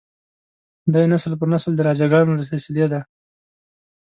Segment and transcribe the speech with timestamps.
[0.93, 3.01] دی نسل پر نسل د راجه ګانو له سلسلې دی.